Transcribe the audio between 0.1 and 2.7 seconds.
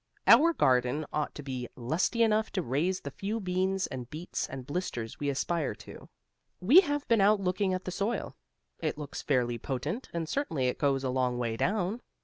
Our garden ought to be lusty enough to